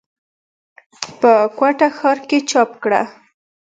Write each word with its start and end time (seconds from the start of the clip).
پۀ 1.19 1.33
کوټه 1.57 1.87
ښارکښې 1.97 2.39
چاپ 2.49 2.71
کړه۔ 2.83 3.01